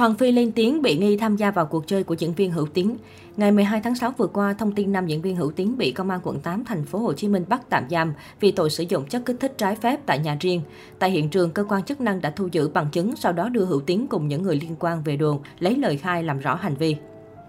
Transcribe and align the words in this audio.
Hoàng 0.00 0.14
Phi 0.14 0.32
lên 0.32 0.52
tiếng 0.52 0.82
bị 0.82 0.98
nghi 0.98 1.16
tham 1.16 1.36
gia 1.36 1.50
vào 1.50 1.66
cuộc 1.66 1.86
chơi 1.86 2.04
của 2.04 2.14
diễn 2.14 2.34
viên 2.34 2.50
Hữu 2.50 2.66
Tiến. 2.66 2.96
Ngày 3.36 3.52
12 3.52 3.80
tháng 3.80 3.94
6 3.94 4.12
vừa 4.18 4.26
qua, 4.26 4.52
thông 4.52 4.72
tin 4.72 4.92
nam 4.92 5.06
diễn 5.06 5.22
viên 5.22 5.36
Hữu 5.36 5.50
Tiến 5.50 5.78
bị 5.78 5.92
công 5.92 6.10
an 6.10 6.20
quận 6.22 6.40
8 6.40 6.64
thành 6.64 6.84
phố 6.84 6.98
Hồ 6.98 7.12
Chí 7.12 7.28
Minh 7.28 7.44
bắt 7.48 7.60
tạm 7.68 7.84
giam 7.90 8.12
vì 8.40 8.50
tội 8.50 8.70
sử 8.70 8.84
dụng 8.88 9.04
chất 9.06 9.22
kích 9.26 9.36
thích 9.40 9.54
trái 9.58 9.76
phép 9.76 10.00
tại 10.06 10.18
nhà 10.18 10.36
riêng. 10.40 10.60
Tại 10.98 11.10
hiện 11.10 11.28
trường, 11.28 11.50
cơ 11.50 11.64
quan 11.64 11.82
chức 11.82 12.00
năng 12.00 12.20
đã 12.20 12.30
thu 12.30 12.48
giữ 12.52 12.68
bằng 12.68 12.86
chứng, 12.92 13.16
sau 13.16 13.32
đó 13.32 13.48
đưa 13.48 13.64
Hữu 13.64 13.80
Tiến 13.80 14.06
cùng 14.06 14.28
những 14.28 14.42
người 14.42 14.56
liên 14.56 14.76
quan 14.78 15.02
về 15.02 15.16
đồn 15.16 15.38
lấy 15.58 15.76
lời 15.76 15.96
khai 15.96 16.22
làm 16.22 16.38
rõ 16.38 16.54
hành 16.54 16.74
vi. 16.74 16.96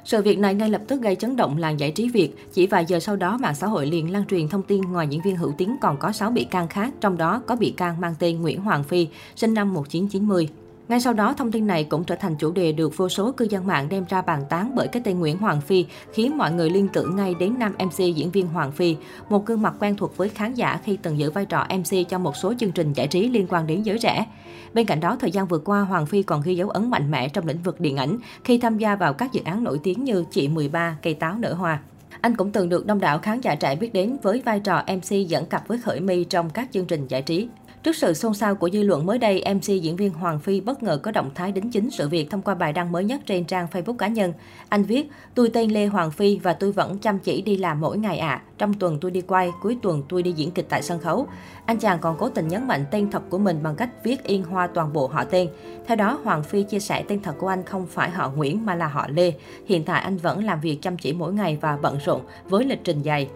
Sự 0.05 0.21
việc 0.21 0.39
này 0.39 0.55
ngay 0.55 0.69
lập 0.69 0.81
tức 0.87 1.01
gây 1.01 1.15
chấn 1.15 1.35
động 1.35 1.57
làng 1.57 1.79
giải 1.79 1.91
trí 1.91 2.09
Việt. 2.09 2.47
Chỉ 2.53 2.67
vài 2.67 2.85
giờ 2.85 2.99
sau 2.99 3.15
đó, 3.15 3.37
mạng 3.37 3.55
xã 3.55 3.67
hội 3.67 3.85
liền 3.85 4.11
lan 4.11 4.25
truyền 4.25 4.47
thông 4.47 4.63
tin 4.63 4.81
ngoài 4.81 5.07
diễn 5.09 5.21
viên 5.21 5.35
Hữu 5.35 5.53
Tiến 5.57 5.75
còn 5.81 5.97
có 5.97 6.11
6 6.11 6.31
bị 6.31 6.43
can 6.43 6.67
khác, 6.67 6.93
trong 7.01 7.17
đó 7.17 7.41
có 7.47 7.55
bị 7.55 7.71
can 7.71 8.01
mang 8.01 8.15
tên 8.19 8.41
Nguyễn 8.41 8.61
Hoàng 8.61 8.83
Phi, 8.83 9.07
sinh 9.35 9.53
năm 9.53 9.73
1990. 9.73 10.49
Ngay 10.87 10.99
sau 10.99 11.13
đó, 11.13 11.33
thông 11.33 11.51
tin 11.51 11.67
này 11.67 11.83
cũng 11.83 12.03
trở 12.03 12.15
thành 12.15 12.35
chủ 12.35 12.51
đề 12.51 12.71
được 12.71 12.97
vô 12.97 13.09
số 13.09 13.31
cư 13.31 13.47
dân 13.49 13.67
mạng 13.67 13.89
đem 13.89 14.05
ra 14.09 14.21
bàn 14.21 14.43
tán 14.49 14.71
bởi 14.75 14.87
cái 14.87 15.01
tên 15.05 15.19
Nguyễn 15.19 15.37
Hoàng 15.37 15.61
Phi, 15.61 15.85
khiến 16.13 16.37
mọi 16.37 16.51
người 16.51 16.69
liên 16.69 16.87
tưởng 16.93 17.15
ngay 17.15 17.35
đến 17.39 17.55
nam 17.59 17.73
MC 17.79 17.97
diễn 17.97 18.31
viên 18.31 18.47
Hoàng 18.47 18.71
Phi, 18.71 18.95
một 19.29 19.45
gương 19.45 19.61
mặt 19.61 19.73
quen 19.79 19.95
thuộc 19.95 20.17
với 20.17 20.29
khán 20.29 20.53
giả 20.53 20.79
khi 20.83 20.97
từng 21.01 21.19
giữ 21.19 21.31
vai 21.31 21.45
trò 21.45 21.65
MC 21.69 22.09
cho 22.09 22.19
một 22.19 22.35
số 22.35 22.53
chương 22.59 22.71
trình 22.71 22.93
giải 22.93 23.07
trí 23.07 23.29
liên 23.29 23.47
quan 23.49 23.67
đến 23.67 23.83
giới 23.83 23.99
trẻ. 23.99 24.25
Bên 24.73 24.85
cạnh 24.85 24.99
đó, 24.99 25.17
thời 25.19 25.31
gian 25.31 25.47
vừa 25.47 25.59
qua, 25.59 25.81
Hoàng 25.81 26.05
Phi 26.05 26.23
còn 26.23 26.41
ghi 26.41 26.55
dấu 26.55 26.69
ấn 26.69 26.89
mạnh 26.89 27.11
mẽ 27.11 27.29
trong 27.29 27.47
lĩnh 27.47 27.63
vực 27.63 27.79
điện 27.79 27.97
ảnh 27.97 28.17
khi 28.43 28.57
tham 28.57 28.77
gia 28.77 28.95
vào 28.95 29.13
các 29.13 29.33
dự 29.33 29.41
án 29.45 29.63
nổi 29.63 29.79
tiếng 29.83 30.03
như 30.03 30.25
Chị 30.31 30.47
13, 30.47 30.97
Cây 31.01 31.13
táo 31.13 31.35
nở 31.37 31.53
hoa. 31.53 31.79
Anh 32.21 32.35
cũng 32.35 32.51
từng 32.51 32.69
được 32.69 32.85
đông 32.85 32.99
đảo 32.99 33.19
khán 33.19 33.41
giả 33.41 33.55
trẻ 33.55 33.75
biết 33.75 33.93
đến 33.93 34.17
với 34.21 34.41
vai 34.45 34.59
trò 34.59 34.83
MC 34.87 35.27
dẫn 35.27 35.45
cặp 35.45 35.67
với 35.67 35.77
Khởi 35.77 35.99
My 35.99 36.23
trong 36.23 36.49
các 36.49 36.69
chương 36.71 36.85
trình 36.85 37.07
giải 37.07 37.21
trí. 37.21 37.47
Trước 37.83 37.95
sự 37.95 38.13
xôn 38.13 38.33
xao 38.33 38.55
của 38.55 38.69
dư 38.69 38.83
luận 38.83 39.05
mới 39.05 39.17
đây, 39.17 39.43
MC 39.53 39.63
diễn 39.63 39.95
viên 39.95 40.13
Hoàng 40.13 40.39
Phi 40.39 40.61
bất 40.61 40.83
ngờ 40.83 40.97
có 41.03 41.11
động 41.11 41.29
thái 41.35 41.51
đính 41.51 41.71
chính 41.71 41.89
sự 41.91 42.09
việc 42.09 42.29
thông 42.29 42.41
qua 42.41 42.55
bài 42.55 42.73
đăng 42.73 42.91
mới 42.91 43.03
nhất 43.03 43.21
trên 43.25 43.45
trang 43.45 43.67
Facebook 43.71 43.93
cá 43.93 44.07
nhân. 44.07 44.33
Anh 44.69 44.83
viết, 44.83 45.09
tôi 45.35 45.49
tên 45.53 45.71
Lê 45.71 45.85
Hoàng 45.85 46.11
Phi 46.11 46.39
và 46.43 46.53
tôi 46.53 46.71
vẫn 46.71 46.97
chăm 46.97 47.19
chỉ 47.19 47.41
đi 47.41 47.57
làm 47.57 47.81
mỗi 47.81 47.97
ngày 47.97 48.17
ạ. 48.17 48.29
À. 48.29 48.41
Trong 48.57 48.73
tuần 48.73 48.97
tôi 49.01 49.11
đi 49.11 49.21
quay, 49.21 49.51
cuối 49.61 49.77
tuần 49.81 50.03
tôi 50.09 50.23
đi 50.23 50.31
diễn 50.31 50.51
kịch 50.51 50.65
tại 50.69 50.81
sân 50.81 50.99
khấu. 50.99 51.27
Anh 51.65 51.77
chàng 51.77 51.99
còn 51.99 52.17
cố 52.19 52.29
tình 52.29 52.47
nhấn 52.47 52.67
mạnh 52.67 52.85
tên 52.91 53.11
thật 53.11 53.21
của 53.29 53.37
mình 53.37 53.63
bằng 53.63 53.75
cách 53.75 53.89
viết 54.03 54.23
yên 54.23 54.43
hoa 54.43 54.67
toàn 54.67 54.93
bộ 54.93 55.07
họ 55.07 55.23
tên. 55.23 55.49
Theo 55.87 55.95
đó, 55.95 56.19
Hoàng 56.23 56.43
Phi 56.43 56.63
chia 56.63 56.79
sẻ 56.79 57.03
tên 57.07 57.21
thật 57.21 57.33
của 57.37 57.47
anh 57.47 57.63
không 57.65 57.87
phải 57.87 58.09
họ 58.09 58.31
Nguyễn 58.35 58.65
mà 58.65 58.75
là 58.75 58.87
họ 58.87 59.07
Lê. 59.09 59.33
Hiện 59.65 59.83
tại 59.83 60.01
anh 60.01 60.17
vẫn 60.17 60.43
làm 60.43 60.61
việc 60.61 60.81
chăm 60.81 60.97
chỉ 60.97 61.13
mỗi 61.13 61.33
ngày 61.33 61.57
và 61.61 61.77
bận 61.81 61.97
rộn 62.05 62.21
với 62.49 62.65
lịch 62.65 62.83
trình 62.83 63.03
dày. 63.03 63.27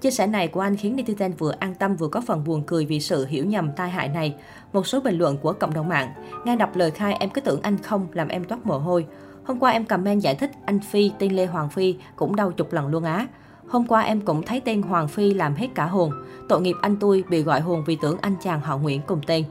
Chia 0.00 0.10
sẻ 0.10 0.26
này 0.26 0.48
của 0.48 0.60
anh 0.60 0.76
khiến 0.76 0.96
netizen 0.96 1.32
vừa 1.38 1.52
an 1.58 1.74
tâm 1.74 1.96
vừa 1.96 2.08
có 2.08 2.20
phần 2.20 2.44
buồn 2.44 2.62
cười 2.66 2.84
vì 2.86 3.00
sự 3.00 3.26
hiểu 3.26 3.44
nhầm 3.44 3.70
tai 3.76 3.90
hại 3.90 4.08
này. 4.08 4.34
Một 4.72 4.86
số 4.86 5.00
bình 5.00 5.18
luận 5.18 5.36
của 5.38 5.52
cộng 5.52 5.74
đồng 5.74 5.88
mạng. 5.88 6.12
Nghe 6.44 6.56
đọc 6.56 6.76
lời 6.76 6.90
khai, 6.90 7.14
em 7.20 7.30
cứ 7.30 7.40
tưởng 7.40 7.62
anh 7.62 7.78
không 7.78 8.06
làm 8.12 8.28
em 8.28 8.44
toát 8.44 8.66
mồ 8.66 8.78
hôi. 8.78 9.06
Hôm 9.44 9.58
qua 9.58 9.70
em 9.70 9.84
comment 9.84 10.22
giải 10.22 10.34
thích 10.34 10.50
anh 10.64 10.80
Phi, 10.80 11.12
tên 11.18 11.32
Lê 11.32 11.46
Hoàng 11.46 11.70
Phi, 11.70 11.96
cũng 12.16 12.36
đau 12.36 12.52
chục 12.52 12.72
lần 12.72 12.86
luôn 12.86 13.04
á. 13.04 13.26
Hôm 13.68 13.86
qua 13.86 14.00
em 14.00 14.20
cũng 14.20 14.42
thấy 14.42 14.60
tên 14.60 14.82
Hoàng 14.82 15.08
Phi 15.08 15.34
làm 15.34 15.54
hết 15.54 15.68
cả 15.74 15.86
hồn. 15.86 16.12
Tội 16.48 16.60
nghiệp 16.60 16.76
anh 16.82 16.96
tôi 16.96 17.24
bị 17.30 17.42
gọi 17.42 17.60
hồn 17.60 17.84
vì 17.86 17.96
tưởng 18.02 18.16
anh 18.20 18.34
chàng 18.42 18.60
họ 18.60 18.78
Nguyễn 18.78 19.00
cùng 19.06 19.20
tên. 19.26 19.44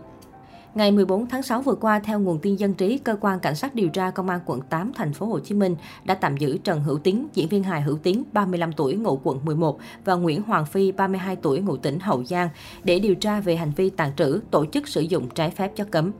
Ngày 0.75 0.91
14 0.91 1.27
tháng 1.27 1.43
6 1.43 1.61
vừa 1.61 1.75
qua, 1.75 1.99
theo 1.99 2.19
nguồn 2.19 2.39
tin 2.39 2.55
dân 2.55 2.73
trí, 2.73 2.97
cơ 2.97 3.15
quan 3.21 3.39
cảnh 3.39 3.55
sát 3.55 3.75
điều 3.75 3.89
tra 3.89 4.11
công 4.11 4.29
an 4.29 4.39
quận 4.45 4.61
8 4.61 4.91
thành 4.93 5.13
phố 5.13 5.25
Hồ 5.25 5.39
Chí 5.39 5.55
Minh 5.55 5.75
đã 6.05 6.15
tạm 6.15 6.37
giữ 6.37 6.57
Trần 6.57 6.81
Hữu 6.81 6.97
Tiến, 6.97 7.27
diễn 7.33 7.47
viên 7.47 7.63
hài 7.63 7.81
Hữu 7.81 7.97
Tiến, 7.97 8.23
35 8.33 8.73
tuổi, 8.73 8.95
ngụ 8.95 9.19
quận 9.23 9.39
11 9.45 9.79
và 10.05 10.15
Nguyễn 10.15 10.41
Hoàng 10.41 10.65
Phi, 10.65 10.91
32 10.91 11.35
tuổi, 11.35 11.59
ngụ 11.59 11.77
tỉnh 11.77 11.99
Hậu 11.99 12.23
Giang 12.23 12.49
để 12.83 12.99
điều 12.99 13.15
tra 13.15 13.39
về 13.39 13.55
hành 13.55 13.71
vi 13.75 13.89
tàn 13.89 14.11
trữ, 14.15 14.39
tổ 14.51 14.65
chức 14.65 14.87
sử 14.87 15.01
dụng 15.01 15.29
trái 15.29 15.51
phép 15.51 15.75
chất 15.75 15.91
cấm. 15.91 16.11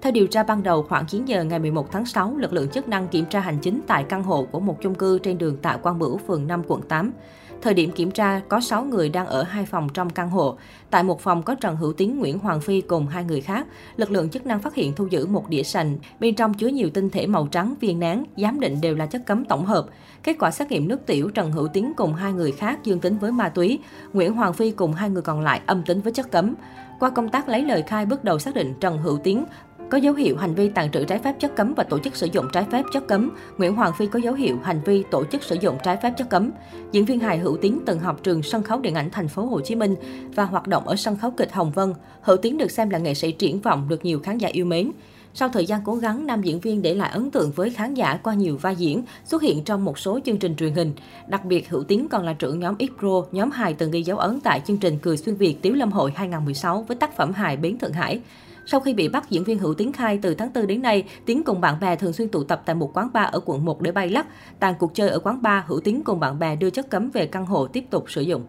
Theo 0.00 0.12
điều 0.12 0.26
tra 0.26 0.42
ban 0.42 0.62
đầu, 0.62 0.82
khoảng 0.82 1.06
9 1.06 1.24
giờ 1.24 1.44
ngày 1.44 1.58
11 1.58 1.92
tháng 1.92 2.06
6, 2.06 2.36
lực 2.36 2.52
lượng 2.52 2.68
chức 2.68 2.88
năng 2.88 3.08
kiểm 3.08 3.24
tra 3.24 3.40
hành 3.40 3.58
chính 3.58 3.80
tại 3.86 4.04
căn 4.08 4.22
hộ 4.22 4.46
của 4.50 4.60
một 4.60 4.82
chung 4.82 4.94
cư 4.94 5.18
trên 5.18 5.38
đường 5.38 5.56
Tạ 5.56 5.76
Quang 5.76 5.98
Bửu, 5.98 6.18
phường 6.18 6.46
5, 6.46 6.62
quận 6.66 6.82
8. 6.82 7.12
Thời 7.62 7.74
điểm 7.74 7.92
kiểm 7.92 8.10
tra, 8.10 8.40
có 8.48 8.60
6 8.60 8.84
người 8.84 9.08
đang 9.08 9.26
ở 9.26 9.42
hai 9.42 9.66
phòng 9.66 9.88
trong 9.94 10.10
căn 10.10 10.30
hộ. 10.30 10.56
Tại 10.90 11.02
một 11.02 11.20
phòng 11.20 11.42
có 11.42 11.54
Trần 11.54 11.76
Hữu 11.76 11.92
Tiến, 11.92 12.18
Nguyễn 12.18 12.38
Hoàng 12.38 12.60
Phi 12.60 12.80
cùng 12.80 13.06
hai 13.06 13.24
người 13.24 13.40
khác. 13.40 13.66
Lực 13.96 14.10
lượng 14.10 14.28
chức 14.28 14.46
năng 14.46 14.62
phát 14.62 14.74
hiện 14.74 14.92
thu 14.92 15.06
giữ 15.06 15.26
một 15.26 15.48
đĩa 15.48 15.62
sành, 15.62 15.98
bên 16.20 16.34
trong 16.34 16.54
chứa 16.54 16.66
nhiều 16.66 16.90
tinh 16.94 17.10
thể 17.10 17.26
màu 17.26 17.46
trắng, 17.46 17.74
viên 17.80 18.00
nén, 18.00 18.24
giám 18.36 18.60
định 18.60 18.80
đều 18.80 18.96
là 18.96 19.06
chất 19.06 19.26
cấm 19.26 19.44
tổng 19.44 19.66
hợp. 19.66 19.86
Kết 20.22 20.36
quả 20.38 20.50
xét 20.50 20.70
nghiệm 20.70 20.88
nước 20.88 21.06
tiểu, 21.06 21.30
Trần 21.30 21.52
Hữu 21.52 21.68
Tiến 21.68 21.92
cùng 21.96 22.14
hai 22.14 22.32
người 22.32 22.52
khác 22.52 22.84
dương 22.84 23.00
tính 23.00 23.18
với 23.18 23.32
ma 23.32 23.48
túy. 23.48 23.78
Nguyễn 24.12 24.34
Hoàng 24.34 24.52
Phi 24.52 24.70
cùng 24.70 24.92
hai 24.92 25.10
người 25.10 25.22
còn 25.22 25.40
lại 25.40 25.60
âm 25.66 25.82
tính 25.82 26.00
với 26.00 26.12
chất 26.12 26.30
cấm. 26.30 26.54
Qua 27.00 27.10
công 27.10 27.28
tác 27.28 27.48
lấy 27.48 27.62
lời 27.62 27.82
khai 27.82 28.06
bước 28.06 28.24
đầu 28.24 28.38
xác 28.38 28.54
định 28.54 28.74
Trần 28.80 28.98
Hữu 28.98 29.18
Tiến 29.18 29.44
có 29.90 29.98
dấu 29.98 30.14
hiệu 30.14 30.36
hành 30.36 30.54
vi 30.54 30.68
tàn 30.68 30.90
trữ 30.90 31.04
trái 31.04 31.18
phép 31.18 31.34
chất 31.40 31.56
cấm 31.56 31.74
và 31.74 31.84
tổ 31.84 31.98
chức 31.98 32.16
sử 32.16 32.26
dụng 32.32 32.46
trái 32.52 32.64
phép 32.70 32.82
chất 32.92 33.06
cấm. 33.08 33.30
Nguyễn 33.58 33.74
Hoàng 33.74 33.92
Phi 33.98 34.06
có 34.06 34.18
dấu 34.18 34.34
hiệu 34.34 34.58
hành 34.62 34.80
vi 34.84 35.04
tổ 35.10 35.24
chức 35.24 35.42
sử 35.42 35.56
dụng 35.60 35.76
trái 35.82 35.96
phép 36.02 36.12
chất 36.16 36.30
cấm. 36.30 36.50
Diễn 36.92 37.04
viên 37.04 37.20
hài 37.20 37.38
Hữu 37.38 37.56
Tiến 37.56 37.80
từng 37.86 38.00
học 38.00 38.20
trường 38.22 38.42
sân 38.42 38.62
khấu 38.62 38.80
điện 38.80 38.94
ảnh 38.94 39.10
thành 39.10 39.28
phố 39.28 39.46
Hồ 39.46 39.60
Chí 39.60 39.74
Minh 39.74 39.94
và 40.34 40.44
hoạt 40.44 40.66
động 40.66 40.88
ở 40.88 40.96
sân 40.96 41.16
khấu 41.16 41.30
kịch 41.30 41.52
Hồng 41.52 41.70
Vân. 41.70 41.94
Hữu 42.20 42.36
Tiến 42.36 42.58
được 42.58 42.70
xem 42.70 42.90
là 42.90 42.98
nghệ 42.98 43.14
sĩ 43.14 43.32
triển 43.32 43.60
vọng 43.60 43.88
được 43.88 44.04
nhiều 44.04 44.20
khán 44.20 44.38
giả 44.38 44.48
yêu 44.52 44.64
mến. 44.64 44.90
Sau 45.36 45.48
thời 45.48 45.66
gian 45.66 45.80
cố 45.84 45.94
gắng, 45.94 46.26
nam 46.26 46.42
diễn 46.42 46.60
viên 46.60 46.82
để 46.82 46.94
lại 46.94 47.10
ấn 47.10 47.30
tượng 47.30 47.50
với 47.50 47.70
khán 47.70 47.94
giả 47.94 48.16
qua 48.22 48.34
nhiều 48.34 48.56
vai 48.56 48.76
diễn, 48.76 49.04
xuất 49.24 49.42
hiện 49.42 49.64
trong 49.64 49.84
một 49.84 49.98
số 49.98 50.20
chương 50.24 50.36
trình 50.36 50.56
truyền 50.56 50.74
hình. 50.74 50.92
Đặc 51.26 51.44
biệt, 51.44 51.68
Hữu 51.68 51.84
Tiến 51.84 52.08
còn 52.08 52.24
là 52.24 52.32
trưởng 52.32 52.58
nhóm 52.58 52.74
X-Pro, 52.74 53.24
nhóm 53.32 53.50
hài 53.50 53.74
từng 53.74 53.90
ghi 53.90 54.02
dấu 54.02 54.18
ấn 54.18 54.40
tại 54.40 54.62
chương 54.66 54.76
trình 54.76 54.98
Cười 55.02 55.16
Xuyên 55.16 55.36
Việt 55.36 55.62
Tiếu 55.62 55.74
Lâm 55.74 55.92
Hội 55.92 56.12
2016 56.14 56.82
với 56.82 56.96
tác 56.96 57.16
phẩm 57.16 57.32
hài 57.32 57.56
Bến 57.56 57.78
Thượng 57.78 57.92
Hải. 57.92 58.20
Sau 58.66 58.80
khi 58.80 58.94
bị 58.94 59.08
bắt, 59.08 59.30
diễn 59.30 59.44
viên 59.44 59.58
Hữu 59.58 59.74
Tiến 59.74 59.92
khai 59.92 60.18
từ 60.22 60.34
tháng 60.34 60.52
4 60.54 60.66
đến 60.66 60.82
nay, 60.82 61.04
Tiến 61.26 61.42
cùng 61.42 61.60
bạn 61.60 61.80
bè 61.80 61.96
thường 61.96 62.12
xuyên 62.12 62.28
tụ 62.28 62.44
tập 62.44 62.62
tại 62.66 62.76
một 62.76 62.90
quán 62.94 63.08
bar 63.12 63.32
ở 63.32 63.40
quận 63.44 63.64
1 63.64 63.80
để 63.82 63.92
bay 63.92 64.08
lắc. 64.08 64.26
Tàn 64.60 64.74
cuộc 64.78 64.94
chơi 64.94 65.08
ở 65.08 65.18
quán 65.18 65.42
bar, 65.42 65.64
Hữu 65.66 65.80
Tiến 65.80 66.02
cùng 66.04 66.20
bạn 66.20 66.38
bè 66.38 66.56
đưa 66.56 66.70
chất 66.70 66.90
cấm 66.90 67.10
về 67.10 67.26
căn 67.26 67.46
hộ 67.46 67.66
tiếp 67.66 67.84
tục 67.90 68.04
sử 68.10 68.20
dụng. 68.20 68.44